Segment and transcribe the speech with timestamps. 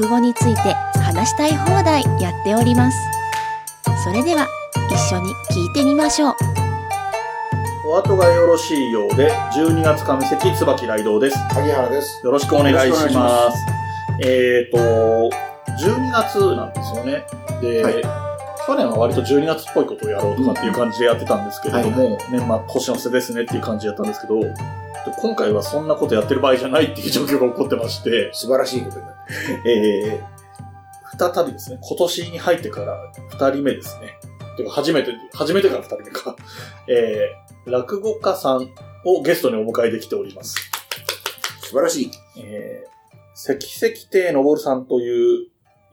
[0.00, 2.98] 落語について話したい放題やっております
[4.02, 4.48] それでは
[4.90, 6.34] 一緒に聞いてみましょう
[7.86, 11.36] お後がよろしいようで、12月上関椿雷道です。
[11.36, 12.24] 萩原です。
[12.24, 13.08] よろしくお願いしま。
[13.08, 13.16] いし
[14.24, 17.26] えっ、と、12月なんですよね。
[17.60, 18.30] で、はい
[18.66, 24.54] 去年は割と12月っぽいことをやろうとかっていう感じでやってたんですけれども、年末年の瀬ですねっていう感じでやったんですけど、で
[25.18, 29.14] 今回はそんなことやってる場合じゃないっていう状況が起こってまして、素晴らしいことになっ
[29.64, 34.18] てえー、再びですね、今年に入ってから2人目ですね。
[34.56, 36.36] てか初めて、初めてから2人目か。
[36.88, 38.68] えー、落語家さん
[39.04, 40.56] をゲストにお迎えできております。
[41.62, 42.10] 素晴らしい。
[42.38, 45.46] えー、関石亭のぼるさんという、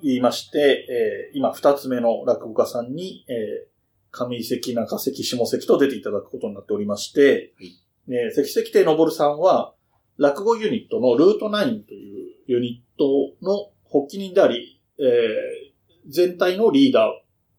[0.04, 3.68] 言いまして、えー、今二つ目の落語家さんに、えー、
[4.12, 9.74] 上関、中関、下関と出ていただくことになっておりまして、はいえー関石亭のぼるさんは、
[10.18, 17.12] 落語ユニットのルート9というユニットの発起人であり、えー、全体のリーダ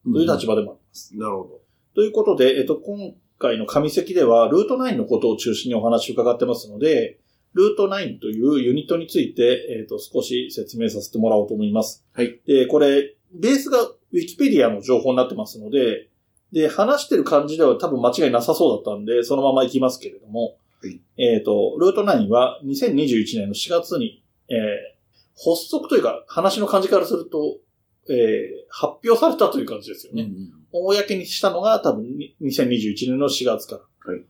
[0.07, 1.15] ーという立場でもあります。
[1.15, 1.61] なるほ
[1.95, 7.19] ということで、えっと、今回の上関では、ルート9のことを中心にお話を伺ってますので、
[7.53, 12.05] ルート9というユニットについて、えっと、少し説明させてもらおうと思います。
[12.13, 12.39] はい。
[12.45, 16.08] で、これ、ベースがウィキペディアの情報になってますので、
[16.51, 24.99] で、話してる感じでは多分間違いなさそうだったんで、そのまま行きますけれども、はいえっと、ルート9は2021年の4月に、えー
[25.41, 27.59] 発足というか、話の感じからすると、
[28.09, 30.21] えー発表されたという感じですよど。
[30.21, 30.29] ね。
[30.73, 34.11] 公にしたのが多分に2021年の4月から。
[34.11, 34.25] はい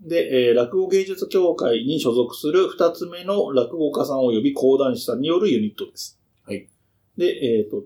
[0.00, 6.18] で、えー落語芸術協会に所属する二つ目の落語家さん及び講談師さんによるユニットです。
[6.46, 6.68] はい。
[7.16, 7.84] で、えっ、と、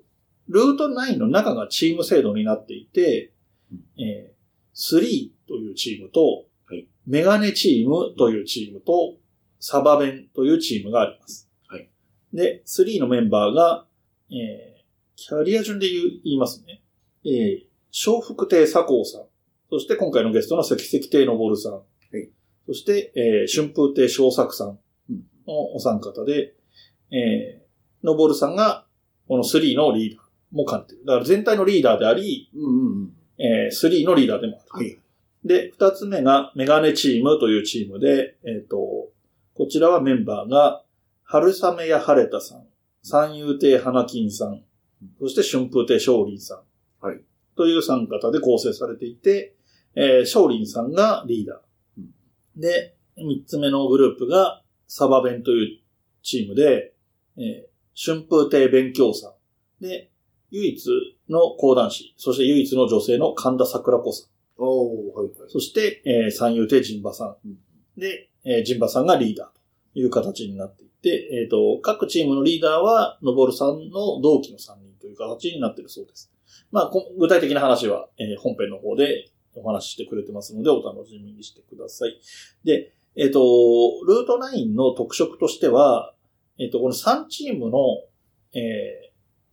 [0.49, 3.33] ルート9の中がチーム制度になっていて、
[3.99, 9.17] えー、3というチームと、はいメガネチームというチームと、
[9.61, 11.49] サバベンというチームがあります。
[11.67, 11.89] はい。
[12.35, 13.87] で、3のメンバーが、
[14.31, 14.85] えー、
[15.17, 16.83] キャリア順で言う言いますね。
[17.25, 19.23] えー、笑福亭左光さん。
[19.71, 21.73] そして今回のゲストの関石亭のぼるさん。
[21.73, 21.81] は
[22.13, 22.31] い。
[22.67, 24.79] そして、えー、春風亭昇作さん
[25.11, 26.55] うんのお三方で、
[27.11, 28.87] えー、のぼるさんが、
[29.27, 31.05] この3のリーダーも兼ねてる。
[31.07, 33.08] だから全体のリーダーであり、うんうんうん。
[33.39, 34.87] えー、3のリーダーでもある。
[34.87, 34.99] はい。
[35.45, 38.77] で、二つ目がメガネチームというチームで、えっ、と、
[39.55, 40.83] こちらはメンバーが、
[41.25, 42.67] 春雨や晴れたさん、
[43.03, 44.63] 三遊亭花金さん、
[45.21, 46.55] そして春風亭昇林さ
[47.03, 47.07] ん。
[47.07, 47.21] はい。
[47.57, 49.55] という三方で構成されていて、
[49.95, 51.59] えー、昇林さんがリーダー。
[51.99, 52.11] うん
[52.57, 55.81] で、三つ目のグループが、サバ弁という
[56.23, 56.93] チームで、
[57.37, 57.69] えー
[58.01, 59.35] 春風亭勉強さ
[59.81, 59.83] ん。
[59.83, 60.13] で、
[60.51, 60.91] 唯一
[61.29, 64.29] の講談師、そして唯一の女性の神田桜子さん。
[64.59, 65.51] おー、はいはい。
[65.51, 68.01] そして、えー三遊亭陣馬さん。
[68.01, 69.47] で、えー、陣馬さんがリーダー
[69.95, 76.33] という形になっていて、えっ、と、各チームのリーダーは、のぼるさんの同期の3人という形になっているそうです。
[76.73, 82.21] まあ、こ具体的な話は、えー本編の方でお話ししてくれてますので、お楽しみにしてください。
[82.65, 83.41] で、えっ、と、
[84.07, 86.15] ルート9の特色としては、
[86.59, 87.79] えっ、と、この3チームの、
[88.55, 89.08] えー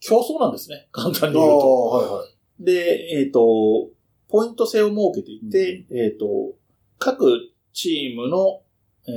[0.07, 0.87] 競争なんですね。
[0.93, 1.85] 簡単に言うと。
[1.85, 2.25] はいは
[2.59, 2.63] い。
[2.63, 3.89] で、えっ、と、
[4.27, 6.55] ポイント制を設けていて、えっ、と、
[6.99, 8.61] 各チームの、
[9.07, 9.13] えー、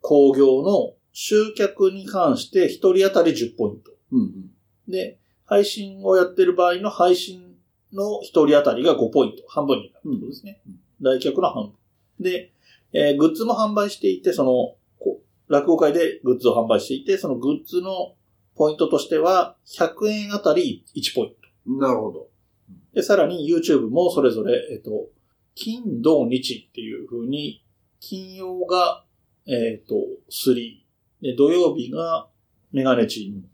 [0.00, 3.92] 工業の集客に関して1人当たり10ポイント。
[4.12, 4.50] うんうん。
[4.90, 7.56] で、配信をやってる場合の配信
[7.92, 9.42] の1人当たりが5ポイント。
[9.48, 10.60] 半分になるということですね。
[11.00, 11.72] 来客の半
[12.18, 12.24] 分。
[12.24, 12.52] で、
[12.92, 18.14] えーグッズも販売していて、その、こう落語会でグッズを販売していて、そのグッズの
[18.56, 21.86] ポイントとしては、100円あたり1ポイント。
[21.86, 22.28] なるほど。
[22.94, 25.08] で、さらに YouTube もそれぞれ、えっと、
[25.54, 27.64] 金、土、日っていう風に、
[28.00, 29.04] 金曜が、
[29.46, 29.94] えっと、
[30.30, 30.54] 3。
[31.22, 32.28] で、土曜日が
[32.72, 33.44] メガネチーム。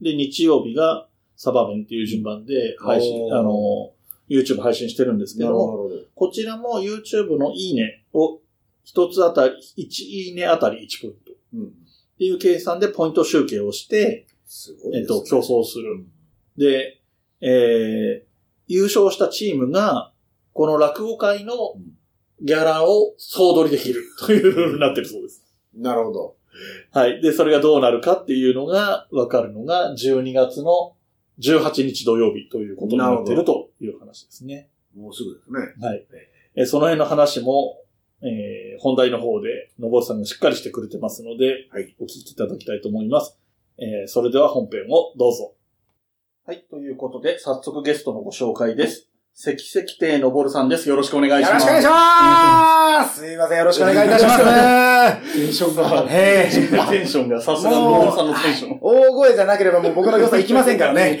[0.00, 3.92] で、日曜日がサバメンっていう順番で配信、あの、
[4.28, 5.90] YouTube 配信してるんですけなども。
[6.14, 8.40] こちらも YouTube のいいねを
[8.84, 11.32] 一つあたり、1いいねあたり1ポイント。
[11.32, 11.72] っうん。
[12.18, 15.00] ていう計算でポイント集計をして、すごいね。
[15.00, 16.06] えっと、競争する。
[16.56, 17.00] で、
[17.40, 18.26] えー、
[18.66, 20.12] 優勝したチームが、
[20.52, 21.54] この落語会の
[22.40, 25.44] ギャラを総取りできる というルールになってるそうです。
[25.74, 26.36] なるほど。
[26.92, 27.20] はい。
[27.20, 30.96] で、それがどうなるかっていうのがわかるのが、12月の
[31.40, 34.70] 18日土曜日ということになっているという話ですね。
[34.94, 35.86] もうすぐですね。
[35.86, 36.06] はい。
[36.54, 37.82] えーその辺の話も、
[38.22, 43.38] えー本題の方で、のぼるさんがしっかりしてくれてますので、はいお聞きいただきたいと思います。
[43.78, 45.52] えーそれでは本編をどうぞ。
[46.46, 46.64] はい。
[46.70, 49.08] ということで、早速ゲストのご紹介です。
[49.34, 50.88] 関石亭のぼるさんです。
[50.88, 51.66] よろしくお願いします。
[51.66, 55.34] よろしくお願いしますすいません、よろしくお願いいたします。
[55.34, 58.78] テンションが、ええテンションが、さすがのぼるさんのテンション。
[58.80, 61.20] 大声じゃなければもう僕の良さいきませんからね。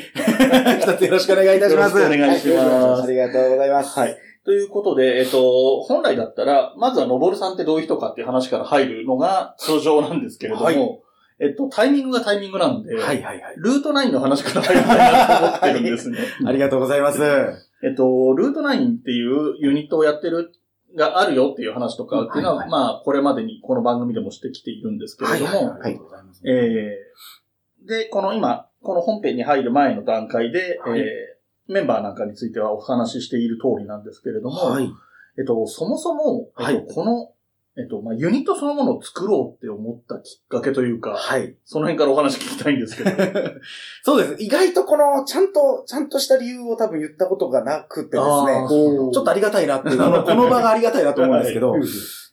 [0.80, 1.98] 一つよろしくお願いいたします。
[1.98, 3.98] よろしくお願いしますありがとうございます。
[3.98, 4.16] はい。
[4.46, 11.05] ということで、えっと、本来だったら、まずはのぼるさんってどういう人かっていう話から入るのが通常なんですけれども、はい
[11.38, 13.54] えっと、タイミングがタイミングなんで、はいはいはい。
[13.58, 16.18] ルート9の話から入りたいなと思ってるんですね。
[16.46, 17.22] ありがとうございます。
[17.82, 20.52] えっと、ルート9っていうユニットをやってる、
[20.94, 26.00] があるよっていう話とかっていうのは、はいはいまあ、これまでにこの番組でもしてきているんですけれども、はいはい。
[26.44, 31.36] えーで、この今、この本編に入る前の段階で、はいえー
[31.68, 34.88] メンバーなんかについてはお話ししている通りなんですけれども、はい。
[35.38, 37.32] えっと、そもそも、えっと、はいこの、
[37.78, 41.56] えっと、まあ、ユニットそのものを作ろうって思ったきっかけというか、はい。
[41.66, 43.10] その辺からお話聞きたいんですけど。
[44.02, 44.42] そうです。
[44.42, 48.66] 意外とこの、ちゃんと、ちゃんとした理由を多分言ったことがなくてですね。
[48.66, 51.82] ーちょっとありがたいなっていう、あの、この場がありがたいなと思うんですけどはい、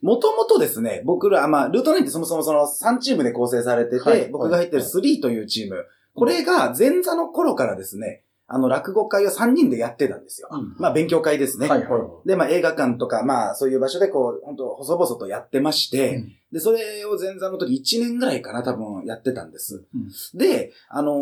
[0.01, 5.85] もともとですね、僕ら、まあ、ルート9ってそもそもその3チームで構成されてて、はい僕が入ってる3というチーム、
[6.15, 10.47] これが前座の頃からですね、あの、落語会を3人でやってたんですよ。
[10.51, 11.67] うんまあ、勉強会ですね。
[11.67, 12.27] はいはい。
[12.27, 19.85] で、まあ、映画館とか、まあ、そういう場所でこう、本当細々とやってまして、うんで、それを前座の時1年ぐらいかな、多分やってたんです。
[19.95, 21.13] うんで、あの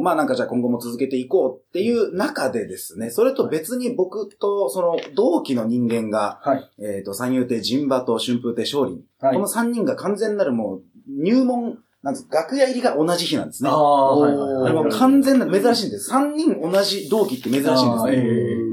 [0.00, 6.70] ーまあ、なんかじゃあ今後も続けていこうっていう中でですね、それと別に僕とその同期の人間が、はい。
[6.80, 13.70] えっ、と、三遊亭神馬と春風亭昇林、はいこの3人が完全なるもう入門、なんです楽屋入りが同じ日なんですね。
[13.70, 16.12] ああ、はいはい完全な、珍しいんです。
[16.12, 18.12] 3人同じ同期って珍しいんですね。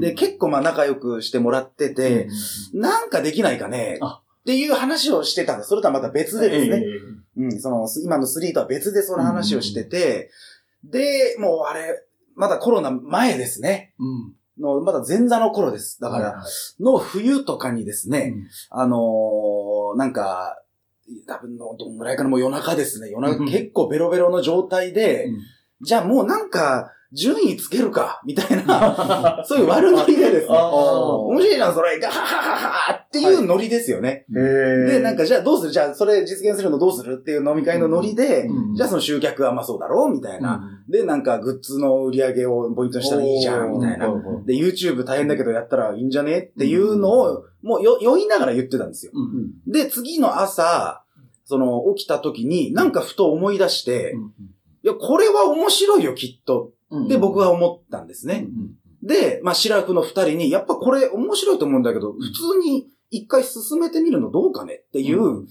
[0.00, 2.28] で、結構まあ仲良くしてもらってて、
[2.74, 3.98] なんかできないかね？
[4.02, 5.70] あっていう話をしてたんです。
[5.70, 6.84] それとはまた別でですね。
[7.38, 10.30] えうん、その、今の3とは別でその話をしてて、
[10.84, 12.04] で、もうあれ、
[12.34, 13.94] まだコロナ前ですね。
[13.98, 14.34] えうん。
[14.60, 16.00] の、まだ前座の頃です。
[16.00, 16.44] だから、
[16.80, 18.34] の冬とかにですね、
[18.70, 20.61] あのーなんか、
[21.26, 23.10] 多分の、どんぐらいかな、もう夜中ですね。
[23.10, 25.28] 夜中結構ベロベロの状態で、
[25.80, 30.54] じゃあもうなんか、順位つけるか、みたいな、 そういう悪ノリでですね。
[30.56, 34.24] 面白いじゃん、それ、ガハハハハっていうノリですよね。
[34.30, 35.72] で、なんか、じゃあどうする？
[35.72, 40.80] じゃあ、それ実現するのどうするっていう飲み会のノリで、うんじゃあその集客はまあそうだろうみたいな。
[40.88, 44.06] で、なんか、グッズの売り上げをポイントにしたらいいじゃん、みたいな。
[44.08, 46.38] うんで、YouTube 大変だけどやったらいいんじゃね？
[46.38, 49.12] っていうのを、もうよ、酔いながら言ってたんですよ。
[49.14, 51.04] うんで、次の朝、
[51.44, 54.14] その、起きた時に、なんかふと思い出して、
[54.82, 56.70] いや、これは面白いよ、きっと。
[56.92, 58.46] うんで、僕は思ったんですね。
[58.48, 64.74] うんで、まあ、シラフの二人に、やっぱこれ面白いと思うんだけど、普通に一回進めてみるのどうかね？
[64.74, 65.44] っていう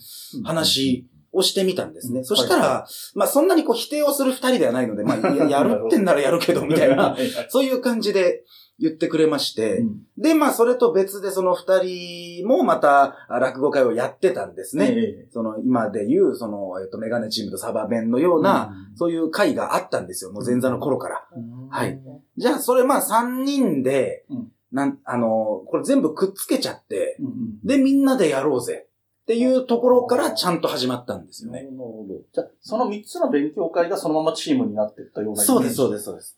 [0.46, 2.24] 話をしてみたんですね。
[2.24, 7.16] そしたら、はまあ、そんなにこう否定をする二人ではないので、まあ、 ややるってんならやるけど、みたいな、
[7.50, 8.44] そういう感じで
[8.82, 9.84] 言ってくれまして、
[10.18, 14.90] で、まあ、それと別でその二人もまた落語会をやってたんですね。
[14.96, 15.26] ね。
[15.30, 20.32] その、今で言う、その、えっと、メガネチームとサバ弁のような、そういう会があったんですよ。
[20.32, 21.28] もう前座の頃から。
[21.70, 22.02] はい。
[22.38, 28.88] じゃあ、それまあ三人で、うんなん、あの、これ全部くっつけちゃって、うんうんで、みんなでやろうぜ。
[29.22, 31.64] っていうところからちゃんと始まったんですよね。
[31.64, 32.16] なるほど。
[32.34, 36.38] じゃあ、その3つの勉強会がそのままチームになっていったようなそうです、そうです、そうです。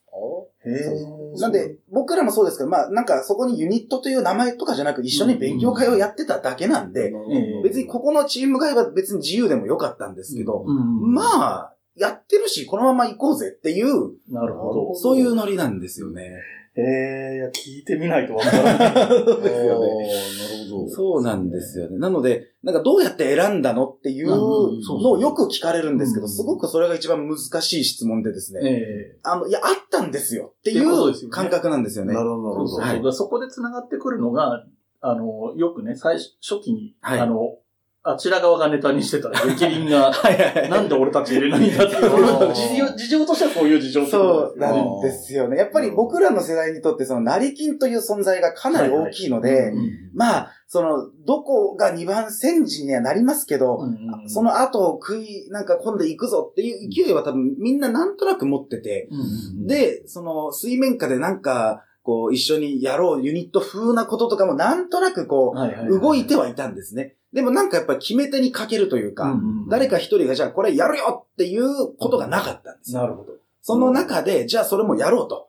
[0.66, 14.94] へーなんで、僕らもそうですけど、まあ、なんかそこにユニットという名前とかじゃなく一緒に勉強会をやってただけなんで、ええ別にここのチーム外は別に自由でもよかったんですけど、うんまあ、やってるし、このまま行こうぜっていう、なるほど。
[14.94, 16.40] そういうノリなんですよね。
[16.76, 18.94] へえ、いや、聞いてみないとわからない。
[19.42, 20.08] ですよね。
[20.08, 20.08] な
[20.64, 20.88] るほど。
[20.88, 21.98] そうなんですよね。
[21.98, 28.60] なので、なんかどうやって選んだのっていううんのをよく聞かれるんですけど、うんすごくそれが一番難しい質問でですね。
[28.64, 32.12] えあの、いや、あったんですよっていう感覚なんですよね。
[32.12, 33.12] なるほど、なるほど。
[33.12, 34.64] そこで繋がってくるのが、
[35.00, 37.58] あの、よくね、最初、初期に、はいあの、
[38.06, 40.70] あちら側がネタにしてた 激輪が、はいはいはい。
[40.70, 41.94] なんで俺たち入れないんだって。
[41.94, 45.56] 事情、事情としてはそういう事情そうなんですよね。
[45.56, 49.90] やっぱり僕らの世代にとってその成金という存在がかなり大きいので、うん。
[50.12, 65.88] まあ、その、どこが2番戦時にはなりますけど、うんその後を食い、なんか今度行くぞっていう勢いは多分みんななんとなく持ってて、うんで、その水面下でなんか、こう一緒にやろうユニット風なこととかもなんとなくこう、はいはい。
[65.88, 67.16] 動いてはいたんですね。
[67.34, 73.00] でもなんかやっぱり決め手にかけるというか、うん誰か一人がじゃあこれやるよっていうことがなかったんですよ。
[73.00, 73.32] なるほど。
[73.62, 75.48] その中で、じゃあそれもやろうと。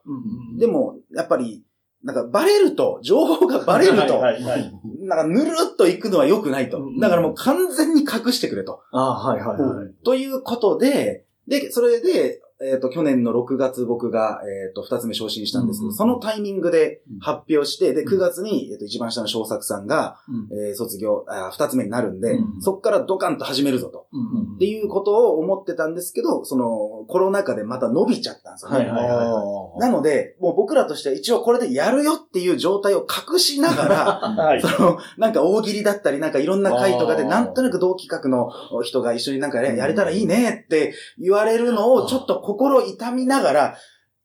[0.57, 1.63] でも、やっぱり、
[2.01, 4.73] なんかバレると、情報がバレると、はいはいはい。
[5.01, 6.99] なんかぬるっと行くのは良くないとうん。
[6.99, 8.81] だからもう完全に隠してくれと。
[8.91, 9.93] ああ、はいはいはい。
[10.05, 18.13] ということで、で、それで、えっ、と、去年の6月僕が、えっ、と、2つ目昇進したんですけど、うんそのタイミングで発表して、で、うん。
[18.13, 20.17] 9月に、えっ、と、一番下の小作さんが、
[20.51, 24.07] えー卒業、あ2つ目になるんで、うんそっからドカンと始めるぞと。
[24.13, 28.77] うんっていうことを思ってたんですけど、その、コロナ禍でまた伸びちゃったんですよね。
[28.77, 29.41] はいはいは
[29.77, 33.95] い なので、もう僕らとしては一応これでやるよっていう状態を隠しながら、
[34.45, 34.61] はい。
[34.61, 38.49] その、なんか大喜利だったり、なんかいろんな会とかで、なんとなく同企画の
[38.83, 43.77] 人が一緒になんかややれたらいいねって言われるのをちょっと心痛みながら、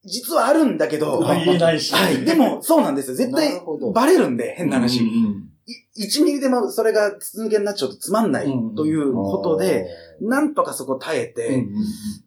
[0.05, 1.95] 実はあるんだけど、言えないし。
[1.95, 2.25] はい。
[2.25, 3.17] でも、そうなんですよ。
[3.17, 3.61] 絶な対
[3.93, 5.00] バレるんで、変な話。
[5.00, 5.50] うんうん
[5.97, 9.87] い1ミリでもそれが筒抜けになっちゃうとつまんないうんということで、、
[10.21, 11.67] なんとかそこ耐えうんて、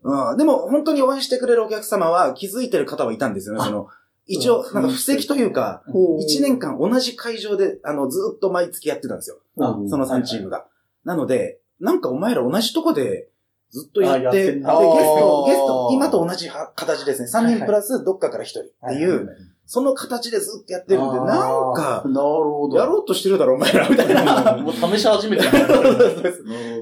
[0.03, 3.61] うん、でも本当に応援してくれるお客様は気づいてる方はいたんですよね。
[3.61, 3.87] あその、
[4.27, 9.39] 一応、なんか布石というか、うん1年間同じ会場で、あの、ずっと毎月やってたんですよ。
[9.59, 10.65] あその3チームが。
[11.03, 13.27] なので、なんかお前ら同じとこで
[13.73, 17.27] ずっとやって、ってで、ゲスト、ゲスト、今と同じは形ですね。
[17.27, 19.27] 3人プラスどっかから1人っていう、
[19.65, 22.77] その形でずっとやってるんで、なんか、なるほど。
[22.77, 24.57] やろうとしてるだろ、お前ら、みたいな。
[24.61, 25.51] もう試し始めてる。
[25.51, 25.93] なる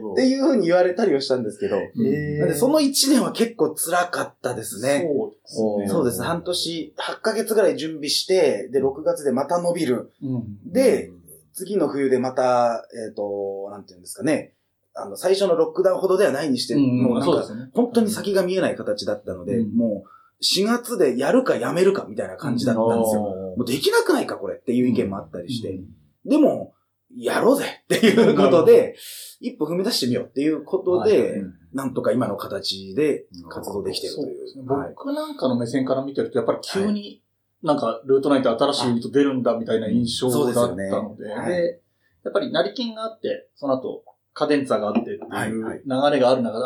[0.02, 0.14] ほど。
[0.14, 5.08] っていう風に言われたりはしたんですけど、えなんでその1年は結構辛かったですね。
[5.46, 5.88] そうですね。
[5.88, 6.22] そうです。
[6.22, 10.12] 半年、8ヶ月ぐらい準備して、で、6月でまた伸びる。
[10.22, 11.12] うんで、
[11.54, 14.54] 次の冬でまた、えっ、と、なんていうんですかね。
[14.94, 17.46] あの、最初のロックダウンほどではないにして、もうなんか。
[17.74, 20.10] 本当に先が見えない形だったので、うんもう、
[20.44, 23.22] 4月でやるかやめるかみたいな感じだったんですよ。
[23.22, 25.80] もうできなくないかこれっていう意見もあったりして。
[26.26, 26.74] でも、
[27.16, 28.96] やろうぜっていうことで、
[29.40, 31.54] 一歩踏み出してみようっていうことで、うん。
[31.74, 34.64] なんとか今の形で活動できてるという。
[34.66, 37.22] 僕なんかの目線から見てると、やっぱり急に、
[37.64, 41.82] なんか、ルートナインって新しいユニット出るんだみたいな印象だったので、で、
[42.24, 46.66] やっぱり成金があって、その後、カデンツァがあってっていう流れがある中で、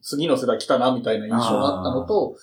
[0.00, 2.36] 次の世代来たなみたいな印象があったのと、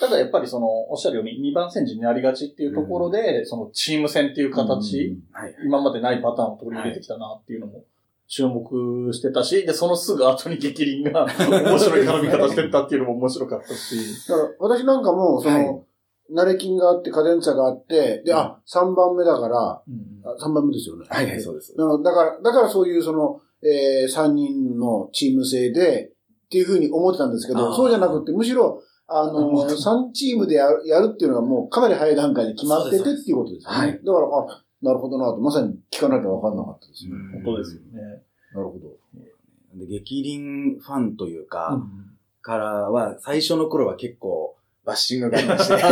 [0.00, 5.54] ただやっぱりその、おっしゃるように2番戦時になりがちっていうところで、そのチーム戦っていう形、はい。
[5.66, 7.84] 今までないパターンを取り入れてきたなっていうのも
[8.26, 14.26] 注目してたし、で、そのすぐ後に激輪が 面白い絡み方してったっていうのも面白かったし。
[14.28, 15.84] だから私なんかも、そはいの、
[16.30, 21.04] ナレキンがあって、カデンツァがあって、で、あ、3番目だから、うんあ3番目ですよね。
[21.10, 21.74] はいはい、そうです。
[21.76, 26.10] だから、だからそういうその、えー、3人のチーム制で、
[26.46, 33.78] っていうふうに思ってたんですけど、そうじゃなくて、むしろ、あの、3チームでやるやるっていうのがもうかなり早い段階で決まっててっていうことですよね。
[33.78, 37.12] はいだから、あ、なるほどなと、まさに聞かなきゃわかんなかったですね。
[37.44, 38.22] 本当ですよね。
[38.54, 38.96] なるほど。
[39.74, 44.41] で激輪ファンというか、うんからは、最初の頃は結構、
[44.84, 45.74] バッシングがありまして。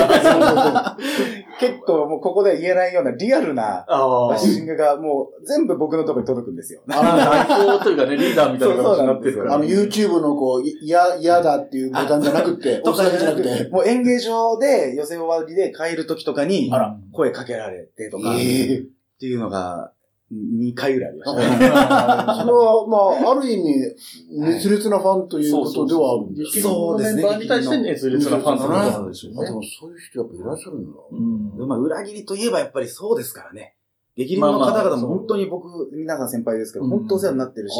[1.61, 6.81] 結構もうここでは言えないようなリアルなあバッシングがもう全部僕のところに届くんですよ。
[6.89, 9.55] あ、代表というかね、リーダーみたいな形になってるから。
[9.55, 16.73] あの、YouTube のこう、いや、嫌だっていうボタンじゃなくて、とかじゃなくて、もう演芸場で予選終わりで帰る時とかに
[17.13, 18.83] 声かけられてとか、っええ
[19.21, 19.93] ていうのが
[20.33, 21.57] 2回ぐらいありましたね。
[21.59, 23.97] それは、まあ、ある意味、
[24.31, 29.57] 熱烈なファンということではあるんです激励のメンバーに対して熱烈なファンそうだだねでしょうあ、でね。
[29.57, 30.99] もそういう人やっぱいらっしゃるんだ。
[31.11, 33.75] うんまあ、裏切りといえばやっぱりそうですからね。
[34.17, 37.75] 激励の方々も本当に僕、皆さん先輩ですけど、うん本当お世話になってるし、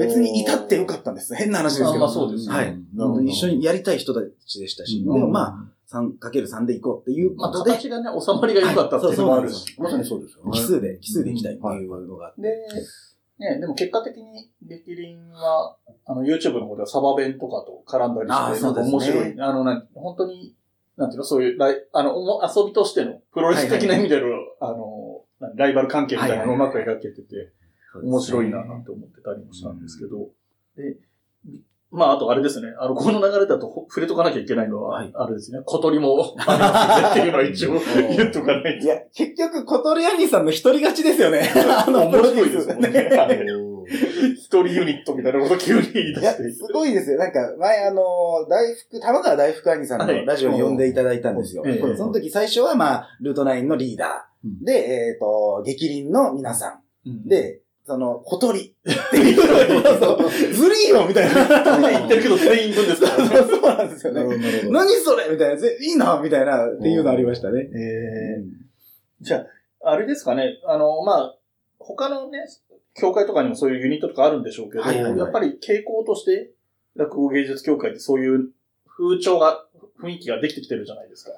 [0.00, 1.34] 別に至ってよかったんです。
[1.34, 1.90] 変な話ですけど。
[1.92, 2.78] まあまあそうですねはい。
[2.96, 5.54] 本当に一緒にやりたい人たちでしたし、うんでもまあ、
[5.92, 9.74] 3×3 で行こうっていうまあ、ことで、形がね、収まりが良かったっていうのもあるし。
[9.78, 10.50] まさにそうですよね。
[10.52, 12.42] 奇数で、奇数で行きたいっていうのがあって。
[12.42, 12.50] で、
[13.40, 19.40] ね、でも結果的に、激輪は、あの、YouTube の方ではサバ弁とかと絡んだりして、ね面白い。
[19.40, 20.54] あの、な本当に、
[20.96, 24.26] なんていうの、そういうライ、あの、おも遊びとしての、プロレス的な意味での、
[24.60, 27.52] あの、何ライバル関係みたいなのをうまく描けてて、
[28.02, 30.28] 面白いななんて思ってたりもしたんですけど、
[30.76, 30.98] で、
[31.92, 37.72] まあ、あとあれですね、あの、この流れだとほ触れとかなきゃいけないのは、はいあれですね、小鳥もありますねっていうのは一応
[38.16, 41.50] 言っとかないいや、結局、小鳥兄さんの一人勝ちですよね。
[41.86, 43.10] あの、面白いですもんね。
[44.36, 46.52] 一人ユニットみたいなこと急に言い出して。
[46.52, 47.18] すごいですよ。
[47.18, 48.02] なんか、前あの、
[48.48, 51.64] 大福、玉川大福兄さんはいのラジオに呼んでいただいたんですよ。
[51.66, 54.64] ええその時最初はまあ、ルートナインのリーダー。
[54.64, 58.72] で、えっ、と、激輪の皆さうんん。、で、その、小鳥っ
[59.10, 61.90] ていうのを ずりーよみたいな。
[61.90, 63.34] 言ってるけど全員分ですからね。
[63.50, 64.68] そうなんですよね。
[64.70, 65.56] 何それみたいな。
[65.56, 67.68] ぜいいなみたいな、っていうのありましたね。
[67.74, 68.44] え
[69.20, 69.44] じゃ
[69.82, 71.36] あ、あれですかね、あの、まあ、
[71.80, 72.46] 他のね、
[72.94, 76.52] 協会とかにもそういうユニットとかあるんでしょうけど、はいはいはいやっぱり傾向として、
[76.94, 78.50] 落語芸術協会ってそういう
[78.86, 79.66] 風潮が、
[80.00, 81.32] 雰囲気ができてきてるじゃないですか。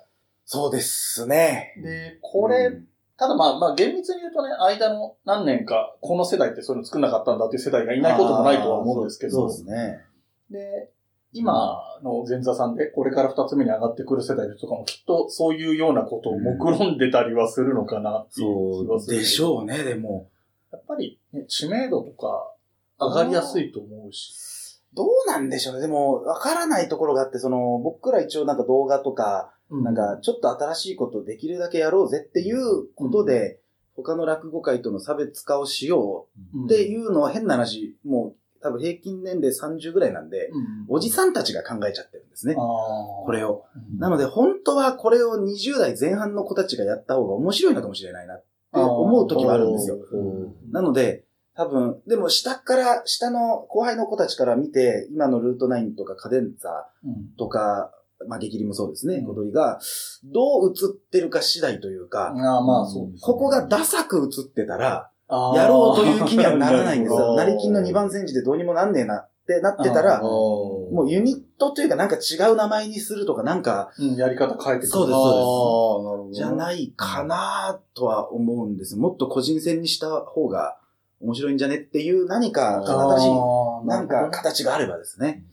[0.44, 1.72] そうですね。
[1.82, 2.82] で、これ、
[3.22, 10.00] ただまあ、まあ厳密に言うとね、間の何年か、この世代ってそういうの作んなかったんだっていう世代がいないこともないとは思うんですけど、そうですね。
[10.50, 10.90] で、
[11.32, 19.18] 今の前座さんで、これから二つ目に上がってくる世代とかもきっとそういうようなことを目論んでたりはするのかなっていう気はする。
[19.18, 20.28] でしょうね、でも。
[20.72, 22.52] やっぱり、ね、知名度とか
[22.98, 24.80] 上がりやすいと思うし。
[24.94, 25.82] どうなんでしょうね。
[25.82, 33.60] でも、わからないところがあって、その、僕ら一応なんか動画とか、なんか、ちょっと新しいことできるだけやろうぜっていうことで、
[33.94, 40.50] 他の落語界との差別化をしようっていうのは変な話、もう多分平均年齢30ぐらいなんで、
[40.88, 42.54] おじさんたちが考えちゃってるんですね。
[42.54, 43.64] これを。
[43.98, 48.44] なので本当はこれを20代前半の子たちがやった方が面白いのかもしれないなって
[48.78, 49.98] 思う時はあるんですよ。
[50.70, 51.24] なので、
[51.54, 56.88] 多分、でも下から、下の後輩の子たちから見て、今のルート9とかカデンザ
[57.36, 57.92] とか、
[58.28, 59.80] まあ、激励もそうですね、踊りが、
[60.24, 65.10] どう映ってるか次第というか、あまあそうです、ここがダサく映ってたら、
[65.54, 67.34] やろうという気にはならないんですよ。
[67.38, 74.88] 成金の2番戦時でどうにもなんねえなってなってたら、もうユニットというかなんか違う名前にするとかなんか、うん、やり方変えてくる。
[74.88, 76.38] そうです、そうです。
[76.38, 78.96] じゃないかなとは思うんです。
[78.96, 80.76] もっと個人戦にした方が
[81.20, 85.44] 面白いんじゃねっていう何か新しい、なんか形があればですね。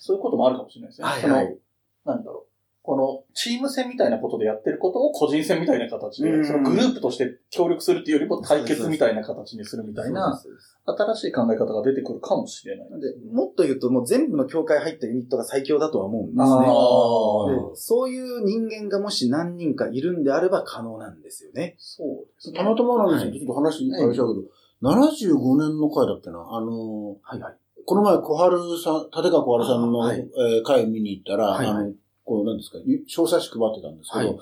[0.00, 1.08] そういうこともあるかもしれないですね。
[1.08, 1.58] はい、はい、
[2.04, 2.54] なんだろう。
[2.84, 10.38] このチーム戦みたいなことでやってることを個人戦みたいな形で、そのグループとして協力するっていうよりも対決みたいな形にするみたいな、
[10.84, 12.88] 新しい考え方が出てくるかもしれない。
[13.00, 17.70] で、もっと言うともう全部の協会入ったユニットが最強だとは思うんですね。
[17.70, 21.76] でそういう人間がもし何人かいるんであれば可能なんですよね。
[21.78, 22.58] そうですね。
[22.58, 24.34] たまたまなんですけど、ちょっと話、あれしたけど、
[24.82, 27.56] 75年の回だっけな、あのはいはい。
[27.86, 31.66] この前、小春さん、立川小春さんの、はい、えー、回見に行ったら、はい。
[31.66, 31.92] はい、あの、
[32.24, 34.38] こう、なんですか、詳細紙配ってたんですけど、はい、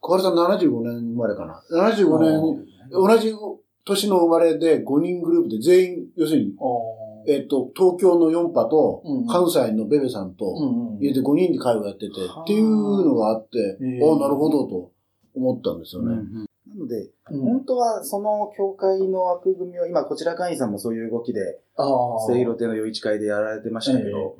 [0.00, 3.34] 小原さん75年生まれかな？75年、同じ
[3.84, 6.54] 年の生まれで5人グループで全員、要するに、
[7.28, 10.54] えっ、と、東京の4波と、関西のベベさんと、
[10.98, 14.92] 入れて5人で会話やってて、っていうのがあって、ああ、なるほどと
[15.34, 16.16] 思ったんですよね。
[16.16, 16.46] な
[16.80, 21.60] ので、本当はその教会の枠組みを、今、こちら会員さんもそういう動きで、
[22.28, 24.36] 聖路亭の余市会でやられてましたけど、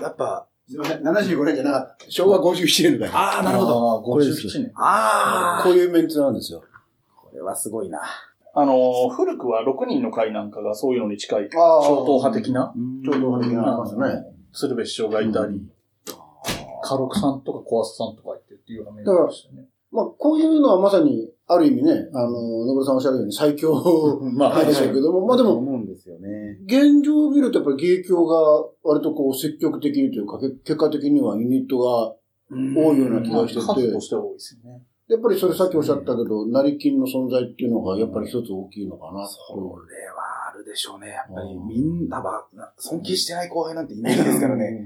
[0.00, 2.10] やっぱ、すみません、75年じゃなかった。
[2.10, 3.12] 昭和57年だよ。
[3.14, 4.02] ああ、なるほど。
[4.02, 4.72] これ57年。
[4.74, 5.62] ああ。
[5.62, 6.64] こういうメンツなんですよ。
[7.16, 8.00] これはすごいな。
[8.58, 14.24] あの、古くは6人の会なんかがそういうのに近い、超党派的な、超党派的なますね。
[14.52, 15.62] 鶴瓶師匠がいたり、
[16.82, 19.68] カロクさんとか小朝さんとかいてっていうようなメンツでしたね。
[19.96, 23.72] まあ、こういうのはまさに、ある意味ね、あの、野村さんおっしゃるように最強
[24.36, 26.58] まあ、でしょうけども、まあでも、思うんですよね。
[26.66, 32.14] 現状を見るとやっぱり芸協が割とこう積極的にというか、結果的にはユニットが
[32.50, 33.60] 多いような気がしてて。
[33.60, 34.82] 数として多いですよね。
[35.08, 41.10] やっぱりそれさっきおっしゃったけど、成金の存在っていうのがやっぱり一つ大きいのかなそれはあるでしょうね。
[41.10, 42.44] やっぱりみんなは、
[42.76, 44.84] 尊敬してない後輩なんていないですからね。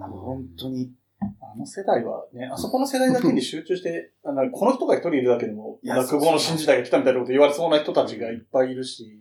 [0.00, 0.90] 本当に。
[1.20, 9.20] あの世代はね、あそこの世代だけに集中して、あのこの人が一人いるだけでも、落語の新時代が来たみたいなこと言われそうな人たちがいっぱいいるし、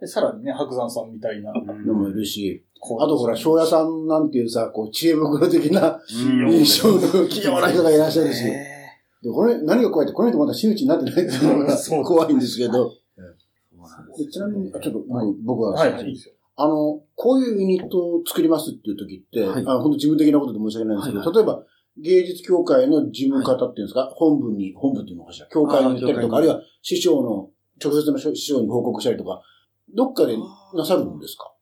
[0.00, 1.52] でさらにね、白山さんみたいな。
[1.52, 2.64] のもいるし、
[3.00, 8.42] あとほら、庄屋さんなんていうさ、こう、知恵袋的な印象の器用な人がいらっしゃるし。
[8.42, 12.90] で、これ、何が怖いって、この人まだ真打ちになってないっていうのが 怖いんですけど。
[14.30, 15.04] ちなみに、ちょっと、
[15.44, 16.34] 僕は、はい、いいですよ。
[16.62, 21.64] あの、こういうユニットを作りますっていう時って、はい、あの本当自分的なことで申し訳ないんですけど、はいはい、例えば、
[21.98, 27.50] 芸術協会の事務方っていうんですか、はい、本部に、本部っていうのかしら、協会に行ったりとか、あるいは師匠の、
[27.82, 29.42] 直接の師匠に報告したりとか、
[29.94, 30.36] どっかで
[30.74, 31.52] なさるんですか？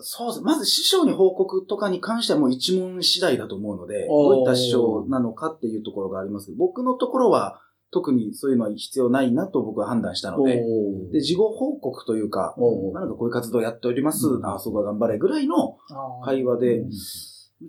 [0.00, 0.40] そうです。
[0.40, 6.52] まず師匠に報告とかに関してはもう一問次第だと思うので、どういった師匠なのかっていうところがあります。
[6.56, 10.62] 僕のところは、特にそういうのは必要ないなと僕は判断したので、
[11.12, 12.54] で、事後報告というか、
[12.92, 15.78] なんかこういう活動をやっております、うん、あ、そこは頑張れぐらいの
[16.24, 16.90] 会話で、う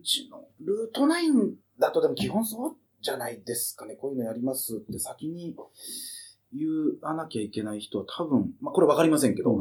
[0.04, 3.96] ちのルート9だとでも基本そうじゃないですかね。
[3.96, 5.56] こういうのやりますって先に
[6.54, 6.68] 言
[7.02, 9.60] わなきゃいけない人は多分、まあこれわかりませんけど、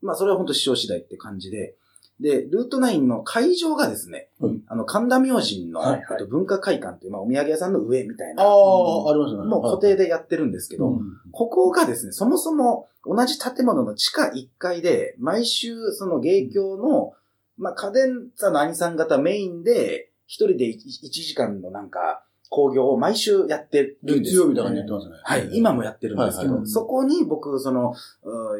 [0.00, 1.74] まあそれは本当師匠次第って感じで、
[2.20, 8.42] で、ルート9の会場がですね、うん、あの、神田明神の、はいはい、文化会館っていう、まあ、お土産屋さんの上みたいな。
[8.42, 9.44] ああ、ありますね。
[9.44, 11.00] もう固定でやってるんですけど、うん、
[11.30, 17.12] ここがですね、そもそも同じ建物の地下1階で、毎週その芸協の、
[17.56, 20.78] まあ、家電座の兄さん方メインで、一人で1
[21.10, 25.14] 時間のなんか、工業を毎週やってるんです、月曜日とかにやってますね。
[25.22, 27.94] はい、今もやってるんですけど、はいはい、そこに僕、その、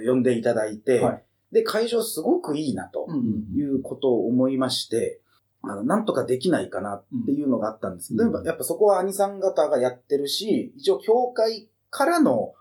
[0.07, 3.09] 呼んでいただいて、はいで、会場すごくいいなと
[3.55, 5.21] いうことを思いまして、
[5.63, 8.15] あの、なんとかできないかなっていうのがあったんです。
[8.15, 12.55] けど、うん、やっぱそこは兄さん方がやってるし、一応教会からの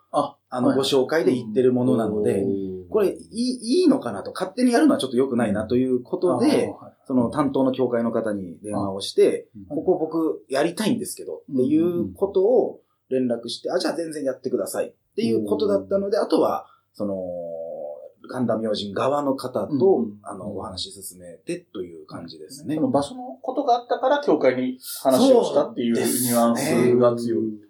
[0.50, 2.44] あの、はいご紹介で言ってるものなので、
[2.90, 6.74] これ、いい、いいのかなと、勝手にやるのはちょっと良くないなということで、
[7.06, 17.16] その担当の協会の方に電話をして、ここ僕やりたいんですけど、っていうことを連絡して、あ、じゃあ全然やってくださいっていうことだったので、あとは、その、
[18.28, 22.76] 神田明神側の方と、うんあの、お話し進めてという感じですね。
[22.76, 27.68] その場所のことがあったから、教会に話をしたっていうニュアンスが強い。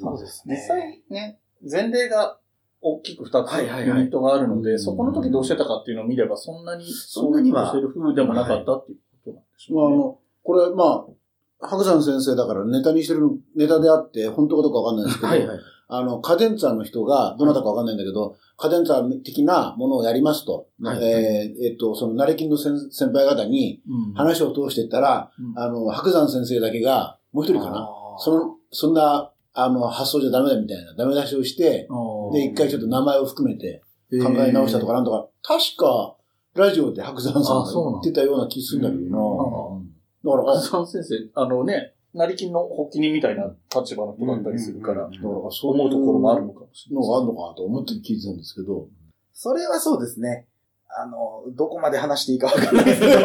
[0.00, 2.38] そうです実際ね、前例が
[2.80, 3.52] 大きく2つ
[3.86, 9.96] ユニットがあるので、うんそこの時どうしてたかっていうのを見れば、そんなに、そんなにはしてる風でもなかったっていうことなんでしまあ、あょうね。
[9.98, 11.06] の、これ、ま
[11.60, 15.58] あ、白山先生だからネタにしてるネタであって、本当かどうかわかんないですけど、はいはい。
[15.92, 21.04] あの、カデンツァーの人が、どなたかわかんないんだけど、カデンツァー的なものをやりますと、はい。
[21.04, 24.14] えーえっと、その、ナレキンの先先輩方にうん。
[24.14, 25.58] 話を通していったら、うん。
[25.58, 31.88] あの、白山先生だけが、もう一人かな、その、そんな、あの、発想じゃダメだみたいな、ダメ出しをして、
[32.32, 33.82] で、一回ちょっと名前を含めて
[34.22, 36.16] 考え直したとかなんとか、確か、
[36.54, 39.80] ラジオで白山さんが言ってたような気するんだけど
[40.24, 40.36] な。
[40.36, 47.04] だから、あ松さん先生、あのね、成金の発起人みたいな立場の人だったりするから、だからそう思うところもあるのかもしれない。
[47.04, 48.88] のがあるのかなと思って聞いてたんですけど。
[49.32, 50.46] それはそうですね。
[50.88, 53.20] あの、どこまで話していいかわかんないですけど。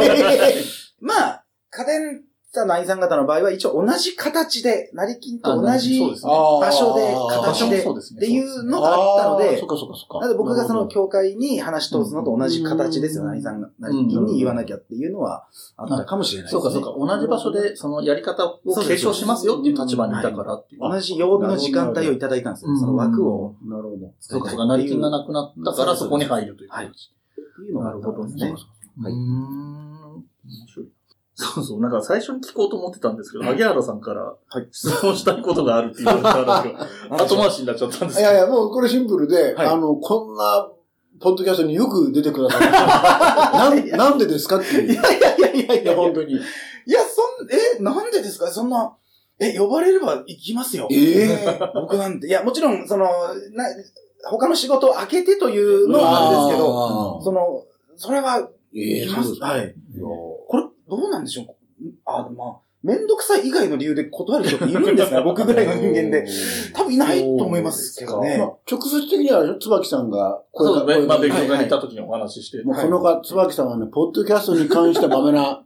[1.01, 2.23] まあ、家電
[2.55, 10.19] ザの愛さん方の場合は一応同じ形で、成金と同じ場所で、形で、っていうのがあったのでそっ、かそっかそっか。
[10.19, 15.45] なので僕がその教会に話し通すのと同じ形ですよ、成さんが、成金に言わなきゃっていうのは
[15.77, 16.61] あったかもしれないですね。
[16.61, 17.15] そうかそうか。
[17.15, 20.81] 同じ場所で、そのやり方を継承しますよっていう立場にいたからっていう。
[20.81, 22.71] 同じ曜日の時間帯をいただいたんですよ。
[22.71, 24.13] うんその枠をほどなるほど。
[24.19, 24.65] そうかそうか。
[24.65, 27.11] 成金がなくなったからそこに入るというはい形。
[27.55, 28.53] っていうのがあったんですね。
[28.97, 29.95] うーん。
[30.15, 30.87] 面白い。
[31.37, 31.81] そうそう。
[31.81, 34.35] なんか最初に聞こうと思ってたんですけど、萩原さんから
[34.71, 38.29] 質問したいことがあるっていうのがあるんですけど、 後回しになっちゃったんですけど。
[38.31, 40.69] いやいや、もうこれシンプルで、はいあの、こんな、
[41.19, 43.89] ポッドキャストによく出てくださって。
[43.91, 44.91] なん、なんでですかっていう。
[44.91, 46.33] いやいやいやいやいいや、本当に。
[46.33, 46.37] い
[46.91, 48.47] や、そん、え、なんでですか？
[48.47, 48.93] そんな、
[49.39, 50.87] え、呼ばれれば行きますよ。
[50.91, 52.27] ええ僕なんて。
[52.27, 53.65] いや、もちろん、その、な、
[54.29, 57.63] 他の仕事を開けてというのはあれですけど、どその、
[57.97, 59.35] それは、ええ行きます。
[59.41, 59.75] はい。
[60.95, 61.45] どうなんでしょう？
[62.05, 66.25] あ、まあ、めんどくさい以外の理由で断る人っているんですか 僕ぐらいの人間で。。
[66.73, 68.37] 多分いないと思いますけどね。
[68.37, 71.05] まあ、直接的には、椿さんが声そうですね。
[71.07, 72.63] まあ、勉強はい会に行った時にお話しして。
[72.63, 75.63] もうこの方、椿さんはね、ポッドキャストに関しては まめな、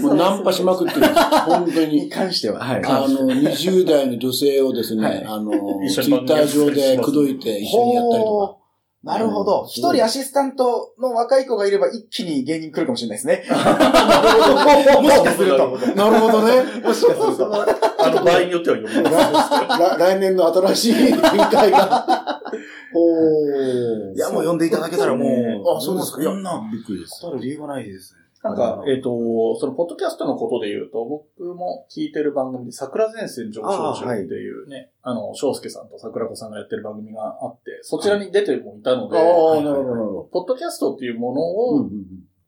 [0.00, 1.14] もうナンパしまくってるんです。
[1.46, 2.08] 本当にに。
[2.08, 2.60] 関しては。
[2.60, 2.82] はい。
[2.82, 5.50] あの、20代の女性をですね、はいあの、
[5.86, 8.61] ツイッター上で口説いて一緒にやったりとか。
[9.04, 9.66] なるほど。
[9.68, 13.44] 一人アシスタントの若い子がいれば一気に芸人来るかもしれないですね。
[13.50, 15.76] もしかすると。
[15.96, 16.62] なるほどね。
[16.80, 17.52] もしかすると。
[17.52, 18.88] あの、場合によっては読
[19.98, 22.40] 来年の新しい展開が。
[22.94, 24.14] ほう。
[24.14, 26.22] いや、もう呼んでいただけたらもう、あ、そうですか。
[26.22, 27.20] いやな、びっくりです。
[27.22, 28.21] 断る理由がないですね。
[28.42, 39.64] なんか、えっ、と、その、ポッドキャストのことで言うと、僕も聞いてる番組で、桜前線上昇中っていうね、あ,、の、翔介さんと桜子さんがやってる番組があって、そちらに出てもいたので、ああ、はい。
[39.64, 41.90] なるほど、なるほポッドキャストっていうものを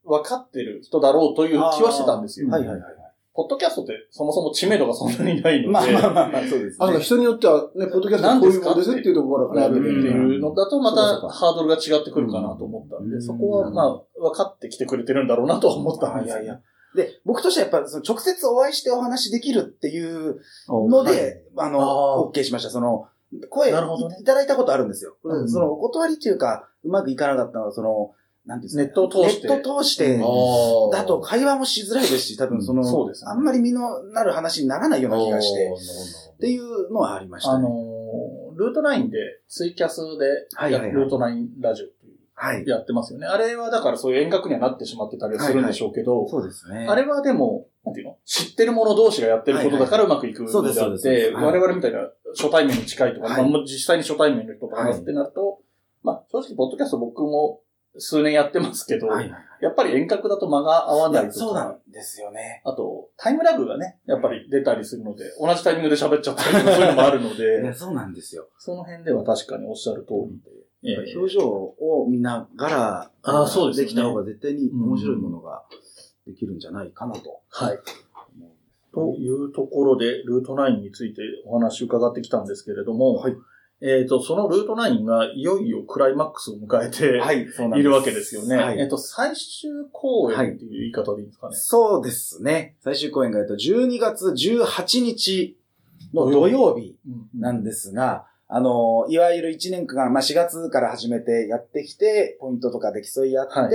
[0.05, 2.49] 分かってる人だろうという気はしてたんですよ。
[2.49, 3.04] うんはいはいはい。
[3.35, 13.23] ポッドキャストってそもそも知名度がそんなにないので、まあまあまあまあ、そうですあ、なんか人によってはね、ポッドキャストこういうものですっていうところからやなるるっていうのだとまたハードルが違ってくるかなと思ったんで、うん。
[13.23, 16.37] そこはまあ分かってきてくれてるんだろうなとは思ったんです。
[16.37, 16.61] よいやいや。
[16.95, 22.31] で、僕としてはやっぱその直接お会いしてお話できるっていうのので、あの、あー。
[22.31, 22.71] OK しました。
[22.71, 23.09] その、
[23.51, 23.73] 声い
[24.25, 25.17] ただいたことあるんですよ。
[25.25, 25.49] うん。
[25.49, 28.13] その、お断りっていうか、うまくいかなかったのは、その、
[28.47, 28.83] なんですか。
[28.83, 29.49] ネットを通して。
[29.49, 33.31] ネット通して、あだと会話もしづらいですし、多分その、そうですね。
[33.31, 35.73] あんまり身のなる話にならないような気がして、て
[36.37, 37.53] っていうのはありました。
[37.53, 37.57] ね。
[37.57, 40.93] あのー、ルートラインでツイキャスでや、はいはいはい。
[40.93, 42.67] ルートラインラジオっていうはい。
[42.67, 43.27] やってますよね。
[43.27, 46.87] あれはだからそういう遠隔にはなってしまってたりはするんでしょうけど、そうですね。
[46.89, 48.17] あれはでも、なんていうの？
[48.25, 52.01] 知ってる者同士がやってることだからうまくいくのであそうですそうって、我々みたいな
[52.37, 53.51] 初対面に近いとか、はい。
[53.51, 55.61] まあ実際に初対面の人と話すってなると、
[56.03, 57.61] まあ正直、ポッドキャスト僕も
[57.99, 59.41] 数年やってますけど、はいはい。
[59.61, 62.61] やっぱり遠隔だと間が合わないとそうなか、んですよね。
[62.65, 68.49] あと、タイムラグがね、やっぱり出たりするので、同じタイミングで喋っちゃったりとかそういうのもあるの いでや、、そうなんですよ。
[68.59, 70.51] その辺では確かにおっしゃる通りで。
[70.87, 75.63] ええ表情を見ながら、あーそうですよねできた方が絶対に面白いものが
[76.27, 77.41] できるんじゃないかなと。
[77.49, 77.79] はい。
[78.93, 83.37] というところで、ルート9についてお話伺ってきたんですけれども、はい
[83.81, 87.43] えっ、と、そのルート9がいよいよクライマックスを迎えて、はい。
[87.79, 88.57] いるわけですよね。
[88.57, 91.57] はいえっ、と、最終公演っていう言い方でいいんですかね？
[91.57, 92.77] そうですね。
[92.83, 95.57] 最終公演が、えっと、12月18日
[96.15, 98.27] の土曜日うんなんですが、
[98.57, 103.69] あの、いわゆる1年間、まあ、4月から始めてやってきて、ポイントとかで競い合って、は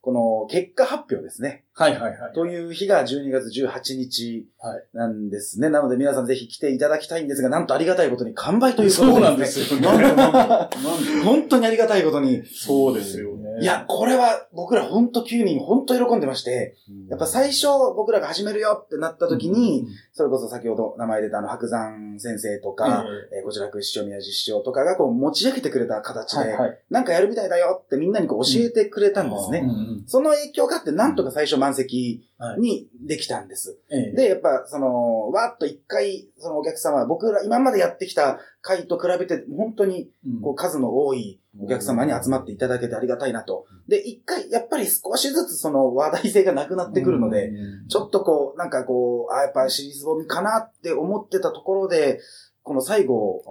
[0.00, 1.64] この結果発表ですね。
[1.74, 2.32] はいはいはい。
[2.34, 5.68] という日が12月18日はいなんですね。
[5.68, 12.42] なので皆さんぜひ来ていただきたいんですが、なんとありがたいことに完売ということで、そうなんですよねなんとなんとなんで本当にありがたいことに。
[12.46, 13.45] そうですよね。
[13.60, 16.76] いや、これは僕ら本当9人本当喜んでまして、
[17.08, 17.66] やっぱ最初
[17.96, 26.56] 僕らが始めるよってなった時に、それこそ先ほど名前出たあの白山先生とか、えー、こちらく師匠宮地師匠とかがこう持ち上げてくれた形で。
[26.90, 29.64] なんかやるみたいだよってみんなにこう教えてくれたんですね。
[30.06, 33.78] その影響があって、なんとか最初満席はいにできたんです。
[33.90, 40.10] ええで、やっぱ、その、わーっと一回、そのお客様、僕ら今までやってきた回と比べて、本当に、
[40.42, 43.66] こう、数の多いお客様に集まっていただけてありがたいなと。
[43.88, 47.52] で、一回、やっぱり少しずつその話題性がなくなってくるので、
[47.88, 52.20] ちょっとこう、なんかこう、あ、やっぱシリーズボミかなって思ってたところで、
[52.62, 53.42] この最後、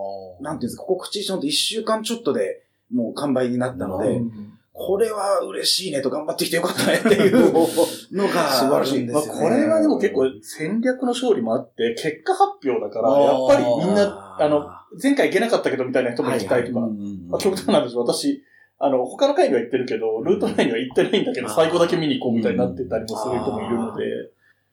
[0.41, 4.21] なんていうんですか、告知してほんと一週間ちょっとでもう完売になったので、
[4.77, 7.41] これは嬉しいねと頑張ってきてよかったねっていう
[8.11, 9.41] のが素晴らしいんですよね。
[9.41, 14.67] これはでも結構戦略の勝利もあって、結果発表だから、やっぱりみんな、あの、
[15.01, 18.01] 前回行けなかったけどみたいな人も行きたいとか、まあ、極端なんですよ。
[18.01, 18.43] 私、
[18.77, 24.03] あの、他の会には行ってるけど、ルート内には行ってないんだけど、最後だけ見に行こうみたいになってたりもする人もいるので、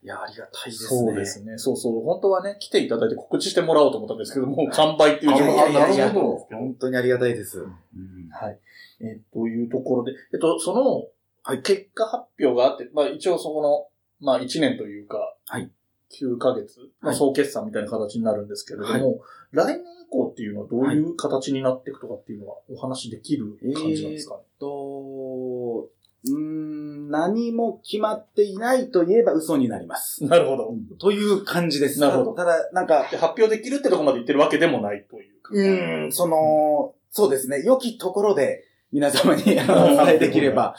[0.03, 0.99] いや、ありがたいですね。
[0.99, 1.57] そうですね。
[1.57, 2.01] そうそう。
[2.03, 6.57] 本当はね、来ていただいて告知してもらおうと思ったんですけど、もう完売っていうい情報やいやいやなるほど。
[6.57, 7.61] 本当にありがたいです。
[7.61, 7.69] うん
[8.29, 8.59] はい。
[9.03, 13.87] えーというところで、えっと、その、結果発表があって、まあ一応そこの、
[14.25, 15.69] まあ1年というか、はい。
[16.19, 19.03] 9ヶ月、まあはい総決算みたいな形になるんですけれども、はい
[19.51, 24.41] 来年以降っていうのはどういう形になっていくとかっていうのはお話できる感じなんですかね？
[24.59, 25.89] と、
[26.25, 30.23] うーん、何も決まっていないと言えば嘘になります。
[30.23, 30.73] なるほど。
[30.97, 31.99] という感じです。
[31.99, 35.51] なるほどただ、なんか、で発表できるってところまで言ってるわけでもないというか。
[35.53, 40.75] うーん、その、そうですね、良きところで皆様にあのお伝えできれば。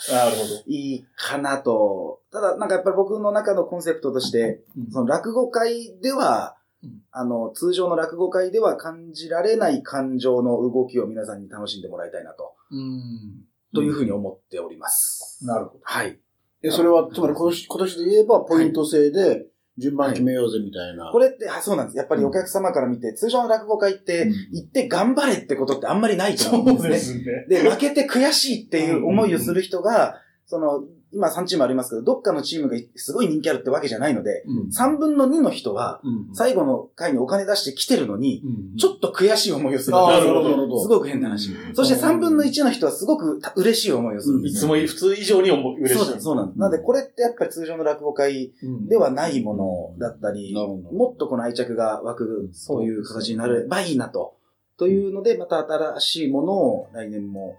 [0.66, 2.20] いいかなと。
[2.33, 4.61] ただ、なんかやっぱり僕の中のコンセプトとして、
[4.92, 13.44] その落語会ではうん、あの、通常の落語会では感じられない感情の動きを皆さんに楽しんでもらいたいなと、うん。
[13.74, 15.44] というふうに思っております。
[15.44, 15.81] なるほど。
[15.83, 16.18] はい。
[16.62, 19.46] え、それは、つまり今年、今年で言えば、ポイント制で、
[19.77, 21.11] 順番決めようぜみたいな。
[21.11, 21.99] これって、あそうなんです。
[21.99, 27.25] やっぱりお客様から見て、通常の落語会って、行って頑張れってことってあんまりないと思うんですね。
[27.25, 27.63] ね。
[27.63, 39.96] で、負けて悔しいっていう思いをする人が、その、今3チームありますけど、どっかのチームがすごい人気あるってわけじゃないので、うん3分の2の人は、うん最後の回にお金出して来てるのに、うんちょっと悔しい思いをする。
[39.96, 40.83] ああ、なるほど。
[40.83, 41.50] すごく変な話。
[41.72, 44.46] そして3分の1の人はすごく嬉しい思いをする。
[44.46, 45.98] いつも普通以上に思う嬉しい。
[45.98, 46.59] そうなんです、そうなんです。
[46.59, 50.52] なので、これってやっぱり通常の落語会うんではないものだったり。
[50.54, 54.35] もっとこの愛着が湧くという形になればいいなと。
[54.76, 57.57] というので、また新しいものを来年も、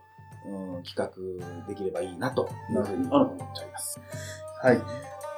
[0.48, 1.10] うん、企画
[1.68, 4.00] できればいいなというふうに思っております。
[4.62, 4.82] はい。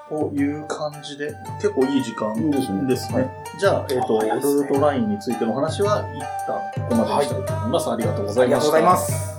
[0.10, 2.88] という感じで、結構いい時間ですね。
[2.88, 3.30] ですね。
[3.60, 7.92] じゃあ、えっ、と、ルートラインについての話は一旦ここまでにしたいと思います。
[7.92, 8.42] ありがとうございました。
[8.42, 8.98] ありがとうございま。
[8.98, 9.37] す。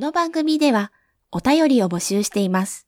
[0.00, 0.92] の番組では
[1.30, 2.86] お便りを募集しています。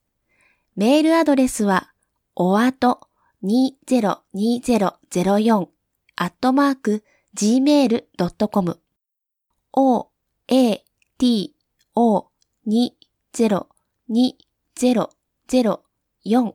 [0.75, 1.93] メールアドレスは、
[2.35, 3.01] おあと
[3.45, 5.69] 202004
[6.17, 7.05] アットマーク
[7.37, 8.81] gmail.com
[9.75, 10.09] o,
[10.49, 10.83] a,
[11.19, 11.55] t,
[11.95, 12.29] o,
[14.09, 16.55] 202004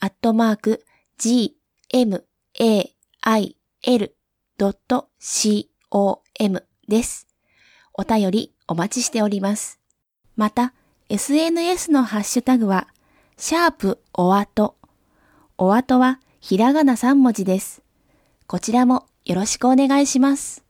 [0.00, 0.84] アットマーク
[1.18, 1.56] g,
[1.92, 2.26] m,
[2.58, 4.16] a, i, l,
[5.20, 7.28] c, o, m です。
[7.92, 9.83] お便りお待ちしております。
[10.36, 10.72] また、
[11.08, 12.88] SNS のハッシュタグは、
[13.36, 14.74] シャープおあと。
[15.58, 17.82] おあとはひらがな3文字です。
[18.46, 20.63] こちらもよろしくお願いします。